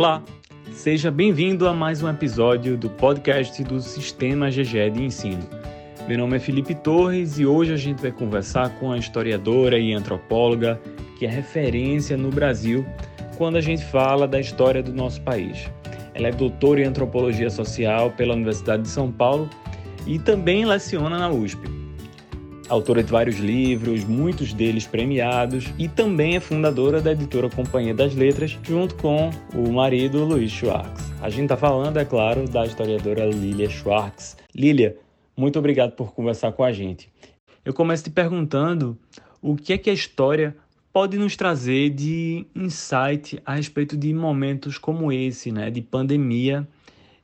Olá, 0.00 0.22
seja 0.72 1.10
bem-vindo 1.10 1.68
a 1.68 1.74
mais 1.74 2.02
um 2.02 2.08
episódio 2.08 2.74
do 2.74 2.88
podcast 2.88 3.62
do 3.62 3.82
Sistema 3.82 4.48
GGE 4.48 4.88
de 4.90 5.02
Ensino. 5.02 5.46
Meu 6.08 6.16
nome 6.16 6.38
é 6.38 6.40
Felipe 6.40 6.74
Torres 6.74 7.38
e 7.38 7.44
hoje 7.44 7.74
a 7.74 7.76
gente 7.76 8.00
vai 8.00 8.10
conversar 8.10 8.70
com 8.78 8.92
a 8.92 8.96
historiadora 8.96 9.78
e 9.78 9.92
antropóloga 9.92 10.80
que 11.18 11.26
é 11.26 11.28
referência 11.28 12.16
no 12.16 12.30
Brasil 12.30 12.82
quando 13.36 13.56
a 13.56 13.60
gente 13.60 13.84
fala 13.84 14.26
da 14.26 14.40
história 14.40 14.82
do 14.82 14.90
nosso 14.90 15.20
país. 15.20 15.70
Ela 16.14 16.28
é 16.28 16.32
doutora 16.32 16.80
em 16.80 16.84
antropologia 16.84 17.50
social 17.50 18.10
pela 18.12 18.32
Universidade 18.32 18.84
de 18.84 18.88
São 18.88 19.12
Paulo 19.12 19.50
e 20.06 20.18
também 20.18 20.64
leciona 20.64 21.18
na 21.18 21.28
USP 21.28 21.79
autora 22.70 23.02
de 23.02 23.10
vários 23.10 23.36
livros, 23.36 24.04
muitos 24.04 24.52
deles 24.52 24.86
premiados, 24.86 25.66
e 25.76 25.88
também 25.88 26.36
é 26.36 26.40
fundadora 26.40 27.00
da 27.00 27.10
editora 27.10 27.50
Companhia 27.50 27.92
das 27.92 28.14
Letras, 28.14 28.56
junto 28.62 28.94
com 28.94 29.28
o 29.52 29.72
marido 29.72 30.24
Luiz 30.24 30.52
Schwartz. 30.52 31.12
A 31.20 31.28
gente 31.28 31.42
está 31.42 31.56
falando, 31.56 31.98
é 31.98 32.04
claro, 32.04 32.48
da 32.48 32.64
historiadora 32.64 33.26
Lilia 33.26 33.68
Schwartz. 33.68 34.36
Lilia, 34.54 34.96
muito 35.36 35.58
obrigado 35.58 35.92
por 35.92 36.14
conversar 36.14 36.52
com 36.52 36.62
a 36.62 36.72
gente. 36.72 37.10
Eu 37.64 37.74
começo 37.74 38.04
te 38.04 38.10
perguntando 38.10 38.96
o 39.42 39.56
que 39.56 39.72
é 39.72 39.78
que 39.78 39.90
a 39.90 39.92
história 39.92 40.56
pode 40.92 41.18
nos 41.18 41.36
trazer 41.36 41.90
de 41.90 42.46
insight 42.54 43.40
a 43.44 43.54
respeito 43.54 43.96
de 43.96 44.14
momentos 44.14 44.78
como 44.78 45.12
esse, 45.12 45.50
né, 45.50 45.70
de 45.70 45.82
pandemia 45.82 46.66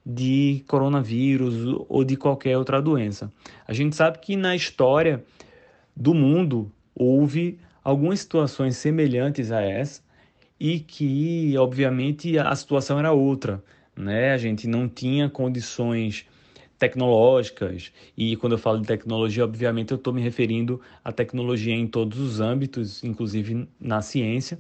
de 0.06 0.62
coronavírus 0.69 1.84
ou 1.89 2.05
de 2.05 2.17
qualquer 2.17 2.56
outra 2.56 2.81
doença. 2.81 3.31
A 3.67 3.73
gente 3.73 3.97
sabe 3.97 4.19
que 4.19 4.37
na 4.37 4.55
história 4.55 5.25
do 5.96 6.12
mundo 6.12 6.70
houve 6.95 7.59
algumas 7.82 8.20
situações 8.20 8.77
semelhantes 8.77 9.50
a 9.50 9.62
essa 9.62 10.02
e 10.59 10.80
que, 10.80 11.56
obviamente, 11.56 12.38
a 12.38 12.55
situação 12.55 12.98
era 12.98 13.12
outra. 13.12 13.62
Né? 13.97 14.33
A 14.33 14.36
gente 14.36 14.66
não 14.66 14.88
tinha 14.88 15.28
condições 15.28 16.27
tecnológicas, 16.78 17.91
e 18.14 18.36
quando 18.36 18.53
eu 18.53 18.58
falo 18.58 18.80
de 18.80 18.86
tecnologia, 18.86 19.44
obviamente 19.44 19.92
eu 19.92 19.97
estou 19.97 20.12
me 20.12 20.20
referindo 20.20 20.78
à 21.03 21.11
tecnologia 21.11 21.75
em 21.75 21.86
todos 21.86 22.19
os 22.19 22.38
âmbitos, 22.38 23.03
inclusive 23.03 23.66
na 23.81 24.03
ciência, 24.03 24.58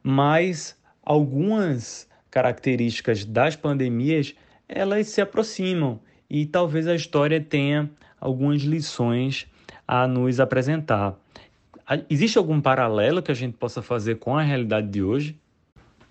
mas 0.00 0.76
algumas 1.02 2.08
características 2.30 3.24
das 3.24 3.56
pandemias 3.56 4.34
elas 4.68 5.08
se 5.08 5.20
aproximam 5.20 5.98
e 6.28 6.46
talvez 6.46 6.86
a 6.86 6.94
história 6.94 7.40
tenha 7.40 7.90
algumas 8.20 8.62
lições 8.62 9.48
a 9.90 10.06
nos 10.06 10.38
apresentar. 10.38 11.16
Existe 12.08 12.38
algum 12.38 12.60
paralelo 12.60 13.20
que 13.20 13.32
a 13.32 13.34
gente 13.34 13.56
possa 13.56 13.82
fazer 13.82 14.20
com 14.20 14.38
a 14.38 14.42
realidade 14.42 14.86
de 14.86 15.02
hoje? 15.02 15.36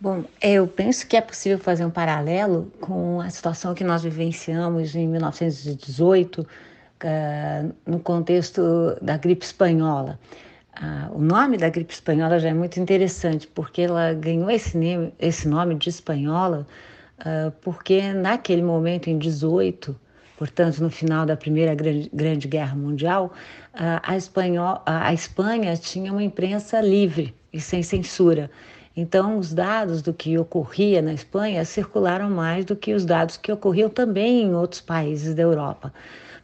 Bom, 0.02 0.26
eu 0.42 0.68
penso 0.68 1.08
que 1.08 1.16
é 1.16 1.22
possível 1.22 1.58
fazer 1.58 1.86
um 1.86 1.90
paralelo 1.90 2.70
com 2.82 3.22
a 3.22 3.30
situação 3.30 3.74
que 3.74 3.86
nós 3.86 4.04
vivenciamos 4.04 4.94
em 4.96 5.08
1918, 5.08 6.46
eh, 7.02 7.66
no 7.88 8.02
contexto 8.02 8.98
da 9.02 9.16
gripe 9.16 9.46
espanhola. 9.46 10.20
Ah, 10.76 11.10
o 11.14 11.22
nome 11.22 11.56
da 11.56 11.70
gripe 11.70 11.94
espanhola 11.94 12.38
já 12.38 12.50
é 12.50 12.54
muito 12.54 12.82
interessante, 12.82 13.48
porque 13.48 13.84
ela 13.84 14.14
ganhou 14.14 14.52
esse 14.52 14.78
nome, 14.78 15.14
esse 15.18 15.48
nome 15.48 15.76
de 15.76 15.90
espanhola, 15.90 16.68
ah, 17.20 17.54
porque 17.62 18.12
naquele 18.12 18.62
momento, 18.62 19.10
em 19.10 19.18
18, 19.18 19.96
portanto, 20.40 20.80
no 20.80 20.90
final 20.90 21.26
da 21.26 21.36
Primeira 21.36 21.76
Grande 21.76 22.48
Guerra 22.48 22.74
Mundial, 22.74 23.34
a, 23.74 24.16
Espanhol, 24.16 24.82
a 24.86 25.14
Espanha 25.14 25.76
tinha 25.76 26.14
uma 26.14 26.24
imprensa 26.24 26.80
livre 26.80 27.36
e 27.52 27.60
sem 27.60 27.84
censura. 27.84 28.50
Então, 28.96 29.38
os 29.38 29.54
dados 29.54 30.02
do 30.02 30.14
que 30.14 30.38
ocorria 30.38 31.02
na 31.02 31.12
Espanha 31.12 31.66
circularam 31.66 32.30
mais 32.30 32.64
do 32.64 32.74
que 32.74 32.94
os 32.94 33.04
dados 33.04 33.36
que 33.36 33.52
ocorriam 33.52 33.90
também 33.90 34.44
em 34.44 34.56
outros 34.56 34.80
países 34.80 35.36
da 35.36 35.42
Europa. 35.42 35.94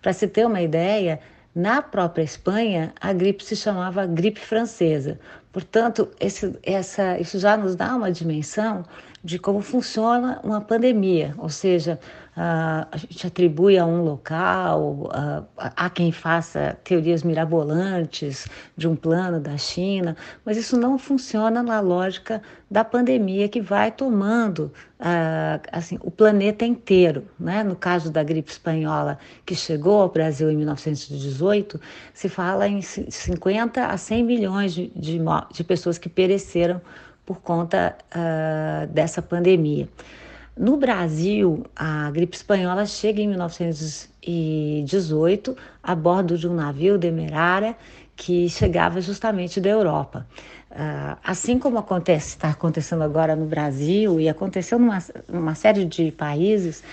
Para 0.01 0.11
se 0.11 0.28
ter 0.28 0.45
uma 0.45 0.61
ideia, 0.61 1.22
na 1.55 1.81
própria 1.81 2.23
Espanha, 2.23 2.94
a 3.00 3.13
gripe 3.13 3.45
se 3.45 3.55
chamava 3.55 4.05
gripe 4.05 4.41
francesa. 4.41 5.17
Portanto, 5.53 6.09
esse, 6.19 6.53
essa, 6.63 7.17
isso 7.17 7.39
já 7.39 7.55
nos 7.55 7.78
dá 7.78 7.95
uma 7.95 8.11
dimensão 8.11 8.84
de 9.25 9.40
como 9.40 9.59
funciona 9.59 10.40
uma 10.44 10.62
pandemia, 10.62 11.34
ou 11.40 11.50
seja, 11.50 12.00
a 12.36 12.96
gente 12.96 13.25
atribui 13.25 13.75
a 13.75 13.84
um 13.84 14.03
local, 14.03 15.09
a 15.58 15.90
quem 15.90 16.12
faça 16.12 16.78
teorias 16.84 17.24
mirabolantes 17.24 18.47
de 18.78 18.88
um 18.88 18.96
plano 18.96 19.40
da 19.40 19.58
China, 19.58 20.16
mas 20.46 20.58
isso 20.58 20.78
não 20.78 21.00
funciona 21.00 21.64
na 21.64 21.80
lógica 21.80 22.40
da 22.69 22.85
pandemia 22.85 23.50
que 23.50 23.59
vai 23.59 23.91
tomando 23.91 24.72
assim, 25.72 25.97
o 26.02 26.12
planeta 26.12 26.64
inteiro. 26.64 27.25
Né? 27.40 27.64
No 27.64 27.75
caso 27.75 28.12
da 28.12 28.22
gripe 28.22 28.52
espanhola, 28.52 29.18
que 29.44 29.56
chegou 29.56 30.03
ao 30.03 30.09
Brasil 30.09 30.52
em 30.52 30.58
1918, 30.58 31.81
se 32.14 32.30
fala 32.30 32.68
em 32.68 32.80
50 32.80 33.88
a 33.88 33.97
100 33.97 34.24
milhões 34.24 34.72
de, 34.72 34.91
de, 34.96 35.19
de 35.52 35.64
pessoas 35.64 35.97
que 35.97 36.09
pereceram 36.09 36.80
por 37.25 37.41
conta 37.41 37.97
uh, 38.16 38.88
dessa 38.88 39.22
pandemia. 39.22 39.90
No 40.58 40.78
Brasil, 40.78 41.66
a 41.75 42.09
gripe 42.12 42.38
espanhola 42.38 42.86
chega 42.86 43.22
em 43.22 43.28
1918 43.28 45.58
a 45.84 45.94
bordo 45.94 46.38
de 46.38 46.47
um 46.47 46.53
navio 46.53 46.97
Demerara 46.97 47.75
que 48.16 48.50
chegava 48.50 49.02
justamente 49.02 49.59
da 49.59 49.70
Europa. 49.70 50.26
Uh, 50.72 51.18
assim 51.24 51.58
como 51.58 51.78
acontece, 51.78 52.30
está 52.30 52.50
acontecendo 52.50 53.02
agora 53.02 53.34
no 53.34 53.46
Brasil 53.46 54.20
e 54.20 54.28
aconteceu 54.28 54.78
numa, 54.78 55.00
numa 55.26 55.56
série 55.56 55.86
de 55.86 56.12
países, 56.12 56.84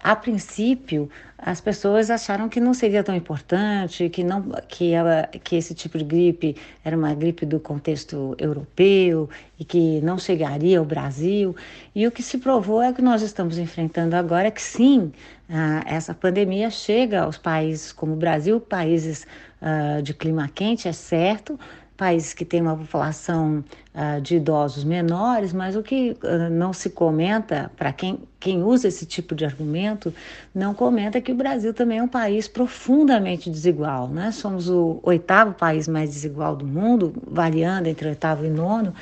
a 0.00 0.14
princípio 0.14 1.10
as 1.44 1.60
pessoas 1.60 2.08
acharam 2.08 2.48
que 2.48 2.60
não 2.60 2.72
seria 2.72 3.02
tão 3.02 3.16
importante, 3.16 4.08
que, 4.08 4.22
não, 4.22 4.42
que, 4.68 4.92
ela, 4.92 5.28
que 5.42 5.56
esse 5.56 5.74
tipo 5.74 5.98
de 5.98 6.04
gripe 6.04 6.56
era 6.84 6.96
uma 6.96 7.12
gripe 7.14 7.44
do 7.44 7.58
contexto 7.58 8.36
europeu 8.38 9.28
e 9.58 9.64
que 9.64 10.00
não 10.02 10.16
chegaria 10.18 10.78
ao 10.78 10.84
Brasil. 10.84 11.56
E 11.92 12.06
o 12.06 12.12
que 12.12 12.22
se 12.22 12.38
provou 12.38 12.80
é 12.80 12.92
que 12.92 13.02
nós 13.02 13.22
estamos 13.22 13.58
enfrentando 13.58 14.14
agora, 14.14 14.52
que 14.52 14.62
sim, 14.62 15.12
uh, 15.50 15.82
essa 15.84 16.14
pandemia 16.14 16.70
chega 16.70 17.22
aos 17.22 17.38
países 17.38 17.90
como 17.90 18.12
o 18.12 18.16
Brasil, 18.16 18.60
países 18.60 19.26
uh, 19.62 20.02
de 20.02 20.12
clima 20.12 20.48
quente, 20.48 20.88
é 20.88 20.92
certo, 20.92 21.58
países 22.02 22.34
que 22.34 22.44
têm 22.44 22.60
uma 22.60 22.76
população 22.76 23.64
uh, 23.94 24.20
de 24.20 24.34
idosos 24.34 24.82
menores, 24.82 25.52
mas 25.52 25.76
o 25.76 25.84
que 25.84 26.16
uh, 26.24 26.50
não 26.50 26.72
se 26.72 26.90
comenta, 26.90 27.70
para 27.76 27.92
quem, 27.92 28.18
quem 28.40 28.60
usa 28.60 28.88
esse 28.88 29.06
tipo 29.06 29.36
de 29.36 29.44
argumento, 29.44 30.12
não 30.52 30.74
comenta 30.74 31.20
que 31.20 31.30
o 31.30 31.34
Brasil 31.36 31.72
também 31.72 31.98
é 31.98 32.02
um 32.02 32.08
país 32.08 32.48
profundamente 32.48 33.48
desigual. 33.48 34.08
Né? 34.08 34.32
Somos 34.32 34.68
o 34.68 34.98
oitavo 35.04 35.54
país 35.54 35.86
mais 35.86 36.10
desigual 36.10 36.56
do 36.56 36.66
mundo, 36.66 37.14
variando 37.24 37.86
entre 37.86 38.08
oitavo 38.08 38.44
e 38.44 38.50
nono, 38.50 38.92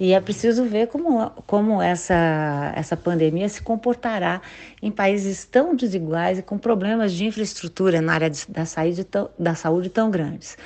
e 0.00 0.14
é 0.14 0.20
preciso 0.20 0.64
ver 0.64 0.86
como, 0.86 1.28
como 1.46 1.82
essa, 1.82 2.72
essa 2.74 2.96
pandemia 2.96 3.50
se 3.50 3.60
comportará 3.60 4.40
em 4.80 4.90
países 4.90 5.44
tão 5.44 5.76
desiguais 5.76 6.38
e 6.38 6.42
com 6.42 6.56
problemas 6.56 7.12
de 7.12 7.26
infraestrutura 7.26 8.00
na 8.00 8.14
área 8.14 8.30
de, 8.30 8.46
da, 8.48 8.64
saúde 8.64 9.04
tão, 9.04 9.28
da 9.38 9.54
saúde 9.54 9.90
tão 9.90 10.10
grandes. 10.10 10.56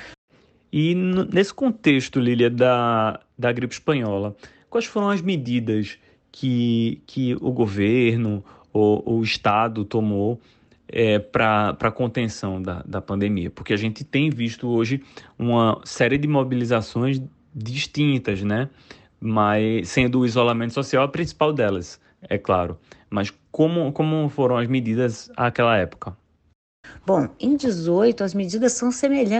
E 0.71 0.95
nesse 0.95 1.53
contexto, 1.53 2.19
Lília, 2.19 2.49
da, 2.49 3.19
da 3.37 3.51
gripe 3.51 3.73
espanhola, 3.73 4.35
quais 4.69 4.85
foram 4.85 5.09
as 5.09 5.21
medidas 5.21 5.97
que, 6.31 7.01
que 7.05 7.35
o 7.41 7.51
governo 7.51 8.43
ou 8.71 9.17
o 9.17 9.21
Estado 9.21 9.83
tomou 9.83 10.39
é, 10.87 11.19
para 11.19 11.75
a 11.77 11.91
contenção 11.91 12.61
da, 12.61 12.81
da 12.83 13.01
pandemia? 13.01 13.49
Porque 13.49 13.73
a 13.73 13.77
gente 13.77 14.05
tem 14.05 14.29
visto 14.29 14.67
hoje 14.69 15.03
uma 15.37 15.81
série 15.83 16.17
de 16.17 16.27
mobilizações 16.27 17.21
distintas, 17.53 18.41
né? 18.41 18.69
Mas 19.19 19.89
sendo 19.89 20.21
o 20.21 20.25
isolamento 20.25 20.73
social 20.73 21.03
a 21.03 21.07
principal 21.07 21.51
delas, 21.51 21.99
é 22.21 22.37
claro. 22.37 22.79
Mas 23.09 23.31
como, 23.51 23.91
como 23.91 24.29
foram 24.29 24.55
as 24.55 24.69
medidas 24.69 25.29
àquela 25.35 25.77
época? 25.77 26.15
Bom, 27.05 27.27
em 27.39 27.55
18 27.55 28.23
as 28.23 28.33
medidas 28.33 28.79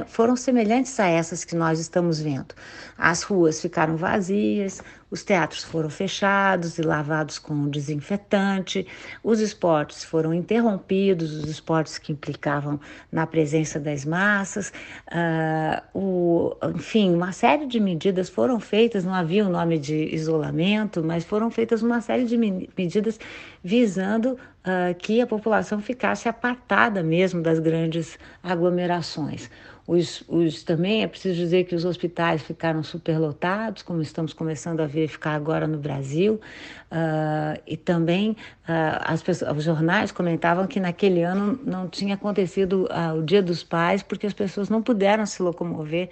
foram 0.08 0.36
semelhantes 0.36 1.00
a 1.00 1.08
essas 1.08 1.44
que 1.44 1.56
nós 1.56 1.80
estamos 1.80 2.20
vendo. 2.20 2.54
As 2.98 3.24
ruas 3.24 3.62
ficaram 3.62 3.96
vazias, 3.96 4.82
os 5.12 5.24
teatros 5.24 5.64
foram 5.64 5.90
fechados 5.90 6.78
e 6.78 6.82
lavados 6.82 7.38
com 7.38 7.70
desinfetante, 7.70 8.88
os 9.22 9.42
esportes 9.42 10.04
foram 10.06 10.34
interrompidos, 10.34 11.34
os 11.34 11.50
esportes 11.50 11.98
que 11.98 12.14
implicavam 12.14 12.80
na 13.12 13.28
presença 13.28 13.78
das 13.80 14.06
massas, 14.06 14.72
uh, 15.10 15.82
o, 15.94 16.56
enfim, 16.74 17.14
uma 17.14 17.34
série 17.34 17.68
de 17.68 17.80
medidas 17.80 18.30
foram 18.30 18.60
feitas, 18.60 19.04
não 19.04 19.14
havia 19.14 19.46
o 19.46 19.50
nome 19.50 19.78
de 19.78 20.16
isolamento, 20.16 21.04
mas 21.04 21.26
foram 21.26 21.52
feitas 21.52 21.84
uma 21.84 22.00
série 22.00 22.24
de 22.24 22.38
medidas 22.38 23.20
visando 23.62 24.38
uh, 24.62 24.96
que 24.98 25.22
a 25.22 25.28
população 25.28 25.82
ficasse 25.82 26.30
apartada 26.30 27.04
mesmo 27.04 27.42
das 27.42 27.60
grandes 27.60 28.18
aglomerações. 28.42 29.50
Os, 29.92 30.24
os, 30.30 30.64
também 30.64 31.04
é 31.04 31.08
preciso 31.08 31.36
dizer 31.36 31.66
que 31.66 31.76
os 31.76 31.84
hospitais 31.84 32.42
ficaram 32.42 32.82
superlotados, 32.82 33.84
como 33.84 34.02
estamos 34.02 34.32
começando 34.32 34.80
a 34.80 34.88
verificar 34.88 35.36
agora 35.36 35.68
no 35.68 35.78
Brasil. 35.78 36.36
Uh, 36.90 37.60
e 37.68 37.76
também 37.76 38.32
uh, 38.32 39.04
as 39.04 39.22
pessoas, 39.22 39.58
os 39.58 39.66
jornais 39.66 40.10
comentavam 40.10 40.66
que 40.66 40.80
naquele 40.80 41.24
ano 41.24 41.60
não 41.66 41.90
tinha 41.90 42.16
acontecido 42.16 42.86
uh, 42.86 43.20
o 43.20 43.22
Dia 43.22 43.44
dos 43.44 43.64
Pais, 43.64 44.02
porque 44.02 44.26
as 44.26 44.32
pessoas 44.34 44.70
não 44.70 44.82
puderam 44.82 45.26
se 45.26 45.44
locomover, 45.44 46.10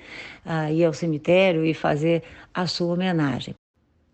ir 0.73 0.83
ao 0.83 0.91
cemitério 0.91 1.63
e 1.63 1.73
fazer 1.73 2.21
a 2.53 2.67
sua 2.67 2.93
homenagem. 2.93 3.53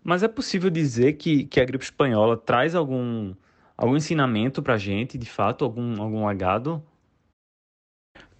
Mas 0.04 0.22
é 0.22 0.28
possível 0.28 0.70
dizer 0.70 1.14
que, 1.14 1.42
que 1.42 1.60
a 1.60 1.64
gripe 1.64 1.82
espanhola 1.82 2.36
traz 2.36 2.76
algum, 2.76 3.34
algum 3.76 3.96
ensinamento 3.96 4.62
para 4.62 4.74
a 4.74 4.78
gente, 4.78 5.18
de 5.18 5.28
fato, 5.28 5.64
algum, 5.64 6.00
algum 6.00 6.24
legado 6.24 6.80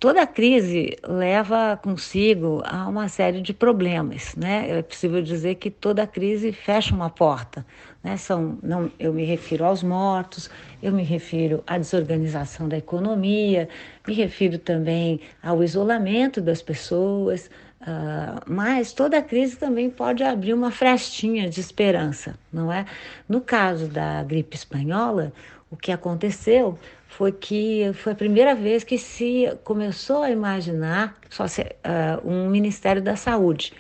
Toda 0.07 0.25
crise 0.25 0.97
leva 1.03 1.77
consigo 1.83 2.63
a 2.65 2.87
uma 2.87 3.09
série 3.09 3.41
de 3.41 3.53
problemas, 3.53 4.37
né? 4.37 4.79
É 4.79 4.81
possível 4.81 5.21
dizer 5.21 5.57
que 5.57 5.69
toda 5.69 6.07
crise 6.07 6.53
fecha 6.53 6.95
uma 6.95 7.11
porta, 7.11 7.67
né? 8.05 8.17
São, 8.17 8.57
não, 8.63 8.89
eu 9.01 9.13
me 9.13 9.25
refiro 9.25 9.65
aos 9.65 9.83
mortos, 9.83 10.49
eu 10.81 10.93
me 10.93 11.03
refiro 11.03 11.61
à 11.67 11.77
desorganização 11.77 12.69
da 12.69 12.79
economia, 12.79 13.69
me 14.07 14.15
refiro 14.15 14.61
também 14.61 15.21
ao 15.43 15.61
isolamento 15.65 16.41
das 16.41 16.63
pessoas, 16.63 17.51
uh, 17.81 18.41
mas 18.47 18.93
toda 18.93 19.21
crise 19.21 19.57
também 19.57 19.91
pode 19.91 20.23
abrir 20.23 20.55
uma 20.55 20.71
frestinha 20.71 21.51
de 21.51 21.59
esperança, 21.59 22.39
não 22.53 22.73
é? 22.73 22.87
No 23.29 23.41
caso 23.41 23.89
da 23.89 24.23
gripe 24.23 24.55
espanhola, 24.55 25.33
o 25.69 25.77
que 25.77 25.91
aconteceu 25.91 26.79
foi 27.17 27.33
que 27.33 27.91
foi 27.95 28.13
a 28.13 28.15
primeira 28.15 28.55
vez 28.55 28.85
que 28.85 28.99
se 28.99 29.51
começou 29.65 30.23
a 30.23 30.31
imaginar 30.31 31.17
só 31.31 31.47
se, 31.47 31.63
uh, 31.63 32.29
um 32.29 32.51
Ministério 32.51 33.01
da 33.01 33.17
Saúde. 33.17 33.73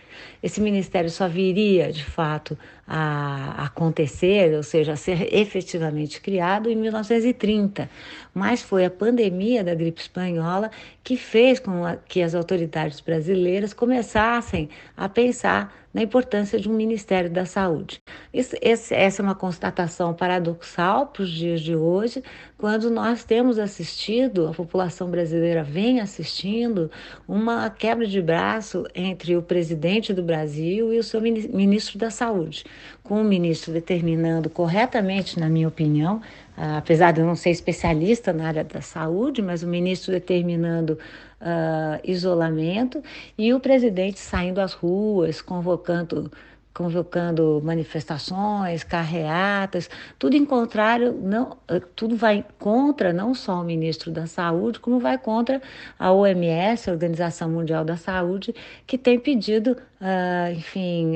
Esse 0.43 0.61
ministério 0.61 1.11
só 1.11 1.29
viria, 1.29 1.93
de 1.93 2.05
fato, 2.05 2.56
a 2.87 3.65
acontecer, 3.65 4.55
ou 4.55 4.62
seja, 4.62 4.93
a 4.93 4.97
ser 4.97 5.35
efetivamente 5.35 6.21
criado 6.21 6.71
em 6.71 6.77
1930. 6.77 7.91
Mas 8.33 8.62
foi 8.62 8.85
a 8.85 8.91
pandemia 8.91 9.65
da 9.65 9.75
gripe 9.75 10.00
espanhola 10.00 10.71
que 11.03 11.17
fez 11.17 11.59
com 11.59 11.82
que 12.09 12.23
as 12.23 12.35
autoridades 12.35 13.00
brasileiras 13.00 13.75
começassem 13.75 14.69
a 14.97 15.09
pensar 15.09 15.75
na 15.93 16.03
importância 16.03 16.61
de 16.61 16.69
um 16.69 16.75
Ministério 16.75 17.31
da 17.31 17.47
Saúde. 17.47 18.03
Isso, 18.31 18.55
essa 18.61 18.94
é 18.94 19.23
uma 19.23 19.35
constatação 19.35 20.12
paradoxal 20.12 21.06
para 21.06 21.23
os 21.23 21.31
dias 21.31 21.62
de 21.62 21.75
hoje, 21.75 22.23
quando 22.59 22.91
nós 22.91 23.25
temos 23.26 23.58
assistido, 23.58 24.49
a 24.49 24.52
população 24.52 25.11
brasileira 25.11 25.62
vem 25.62 26.00
assistindo, 26.00 26.90
uma 27.26 27.69
quebra 27.69 28.06
de 28.06 28.23
braço 28.23 28.84
entre 28.94 29.37
o 29.37 29.43
presidente 29.43 30.14
do 30.14 30.23
Brasil 30.23 30.93
e 30.93 30.99
o 30.99 31.02
seu 31.02 31.20
ministro 31.20 31.99
da 31.99 32.11
Saúde, 32.11 32.64
com 33.02 33.20
o 33.20 33.25
ministro 33.25 33.73
determinando 33.73 34.49
corretamente, 34.49 35.38
na 35.40 35.49
minha 35.49 35.69
opinião, 35.69 36.20
apesar 36.56 37.12
de 37.12 37.20
eu 37.20 37.26
não 37.26 37.37
ser 37.37 37.50
especialista 37.50 38.32
na 38.32 38.49
área 38.49 38.64
da 38.64 38.81
saúde, 38.81 39.43
mas 39.43 39.62
o 39.62 39.67
ministro 39.67 40.12
determinando 40.12 40.99
uh, 41.40 42.00
isolamento 42.05 43.02
e 43.37 43.52
o 43.52 43.61
presidente 43.61 44.19
saindo 44.19 44.61
às 44.61 44.72
ruas, 44.72 45.43
convocando 45.43 46.31
convocando 46.76 47.58
manifestações, 47.64 48.84
carreatas, 48.84 49.88
tudo 50.19 50.37
em 50.37 50.44
contrário, 50.44 51.11
não, 51.14 51.56
tudo 51.94 52.14
vai 52.14 52.44
contra 52.58 53.14
não 53.14 53.34
só 53.34 53.62
o 53.62 53.64
ministro 53.64 54.11
da 54.11 54.26
Saúde, 54.26 54.78
como 54.78 55.00
vai 55.00 55.17
contra 55.17 55.62
a 55.99 56.12
OMS, 56.12 56.90
a 56.90 56.93
Organização 56.93 57.49
Mundial 57.49 57.82
da 57.82 57.96
Saúde, 57.96 58.55
que 58.87 58.99
tem 58.99 59.19
pedido, 59.19 59.73
uh, 59.73 60.52
enfim, 60.52 61.14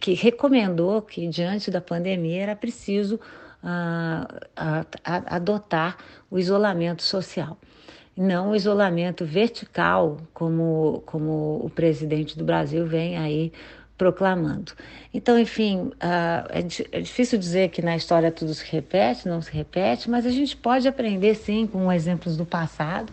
que 0.00 0.14
recomendou 0.14 1.02
que 1.02 1.26
diante 1.26 1.72
da 1.72 1.80
pandemia 1.80 2.42
era 2.42 2.54
preciso 2.54 3.16
uh, 3.16 4.86
adotar 5.04 5.96
o 6.30 6.38
isolamento 6.38 7.02
social. 7.02 7.58
Não 8.16 8.50
o 8.50 8.56
isolamento 8.56 9.24
vertical, 9.24 10.18
como, 10.32 11.02
como 11.04 11.64
o 11.64 11.70
presidente 11.70 12.38
do 12.38 12.44
Brasil 12.44 12.86
vem 12.86 13.16
aí 13.16 13.52
proclamando. 14.00 14.72
Então, 15.12 15.38
enfim, 15.38 15.90
é, 16.00 16.60
é, 16.90 17.00
difícil 17.02 17.38
dizer 17.38 17.68
que 17.68 17.82
na 17.82 17.94
história 17.94 18.32
tudo 18.32 18.54
se 18.54 18.64
repete, 18.64 19.28
não 19.28 19.42
se 19.42 19.52
repete, 19.52 20.08
mas 20.08 20.24
a 20.24 20.30
gente 20.30 20.56
pode 20.56 20.88
aprender 20.88 21.34
sim 21.34 21.66
com 21.66 21.92
exemplos 21.92 22.34
do 22.34 22.46
passado, 22.46 23.12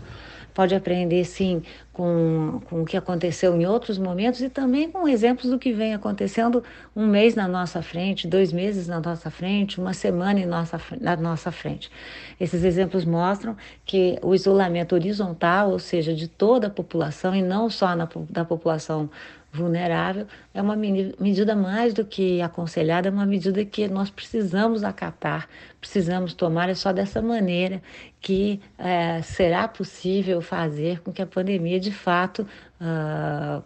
pode 0.54 0.74
aprender 0.74 1.26
sim 1.26 1.62
com, 1.92 2.62
com 2.70 2.84
o 2.84 2.86
que 2.86 2.96
aconteceu 2.96 3.54
em 3.60 3.66
outros 3.66 3.98
momentos 3.98 4.40
e 4.42 4.48
também 4.48 4.90
com 4.90 5.10
exemplos 5.10 5.50
do 5.50 5.60
que 5.60 5.74
vem 5.74 5.94
acontecendo 5.94 6.64
um 6.96 7.06
mês 7.06 7.36
na 7.36 7.50
nossa 7.50 7.82
frente, 7.82 8.26
dois 8.26 8.54
meses 8.54 8.88
na 8.88 9.02
nossa 9.02 9.30
frente, 9.30 9.82
uma 9.82 9.94
semana 9.94 10.40
em 10.40 10.46
nossa, 10.46 10.80
na 11.02 11.18
nossa 11.18 11.52
frente. 11.52 11.92
Esses 12.40 12.64
exemplos 12.64 13.04
mostram 13.04 13.58
que 13.86 14.18
o 14.22 14.34
isolamento 14.34 14.96
horizontal, 14.96 15.72
ou 15.72 15.80
seja, 15.80 16.16
de 16.16 16.30
toda 16.30 16.68
a 16.68 16.70
população 16.70 17.36
e 17.36 17.42
não 17.42 17.70
só 17.70 17.94
na, 17.94 18.08
da 18.30 18.46
população 18.46 19.10
vulnerável, 19.58 20.28
é 20.54 20.62
uma 20.62 20.76
medida 20.76 21.56
mais 21.56 21.94
do 21.94 22.06
que 22.06 22.42
aconselhada, 22.42 23.10
é 23.10 23.12
uma 23.12 23.26
medida 23.26 23.66
que 23.66 23.88
nós 23.88 24.10
precisamos 24.10 24.84
acatar, 24.84 25.50
precisamos 25.82 26.34
tomar. 26.34 26.70
É 26.70 26.76
só 26.76 26.94
dessa 26.94 27.22
maneira 27.22 27.82
que 28.22 28.62
é, 28.78 29.22
será 29.22 29.68
possível 29.68 30.42
fazer 30.42 31.02
com 31.02 31.12
que 31.12 31.22
a 31.22 31.28
pandemia, 31.28 31.80
de 31.80 31.92
fato, 31.92 32.48
uh, 32.82 33.64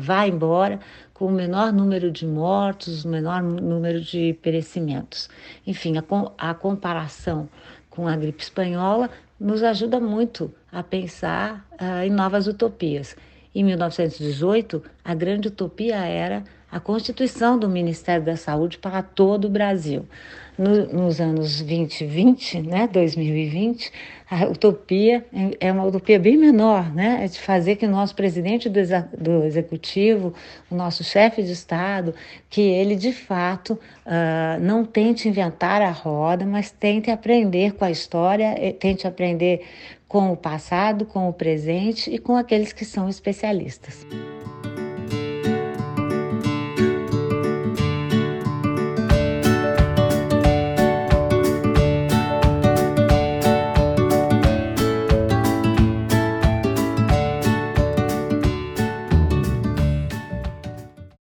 vá 0.00 0.26
embora 0.26 0.80
com 1.14 1.26
o 1.26 1.30
menor 1.32 1.72
número 1.72 2.10
de 2.10 2.26
mortos, 2.26 3.04
o 3.04 3.08
menor 3.08 3.42
número 3.42 4.00
de 4.00 4.32
perecimentos. 4.42 5.28
Enfim, 5.66 5.94
a, 5.98 6.04
a 6.38 6.54
comparação 6.54 7.48
com 7.90 8.08
a 8.08 8.16
gripe 8.16 8.42
espanhola 8.42 9.10
nos 9.38 9.62
ajuda 9.62 9.98
muito 9.98 10.52
a 10.70 10.82
pensar 10.82 11.66
uh, 11.72 12.04
em 12.04 12.10
novas 12.10 12.46
utopias. 12.46 13.16
Em 13.54 13.64
1918, 13.64 14.82
a 15.04 15.14
grande 15.14 15.48
utopia 15.48 15.96
era 15.96 16.44
a 16.70 16.78
constituição 16.78 17.58
do 17.58 17.68
Ministério 17.68 18.24
da 18.24 18.36
Saúde 18.36 18.78
para 18.78 19.02
todo 19.02 19.46
o 19.46 19.50
Brasil. 19.50 20.06
No, 20.56 20.86
nos 20.92 21.20
anos 21.20 21.62
2020, 21.62 22.60
né, 22.60 22.86
2020, 22.92 23.90
a 24.30 24.44
utopia 24.44 25.24
é 25.58 25.72
uma 25.72 25.84
utopia 25.84 26.18
bem 26.18 26.36
menor, 26.36 26.94
né? 26.94 27.24
É 27.24 27.26
de 27.26 27.40
fazer 27.40 27.76
que 27.76 27.86
o 27.86 27.90
nosso 27.90 28.14
presidente 28.14 28.68
do, 28.68 28.80
do 29.16 29.44
executivo, 29.44 30.34
o 30.70 30.74
nosso 30.74 31.02
chefe 31.02 31.42
de 31.42 31.52
Estado, 31.52 32.14
que 32.50 32.60
ele 32.60 32.94
de 32.94 33.10
fato 33.10 33.72
uh, 33.72 34.60
não 34.60 34.84
tente 34.84 35.28
inventar 35.28 35.80
a 35.80 35.90
roda, 35.90 36.44
mas 36.44 36.70
tente 36.70 37.10
aprender 37.10 37.72
com 37.72 37.84
a 37.84 37.90
história, 37.90 38.54
tente 38.78 39.06
aprender 39.06 39.66
com 40.06 40.30
o 40.30 40.36
passado, 40.36 41.06
com 41.06 41.28
o 41.28 41.32
presente 41.32 42.10
e 42.10 42.18
com 42.18 42.36
aqueles 42.36 42.72
que 42.72 42.84
são 42.84 43.08
especialistas. 43.08 44.06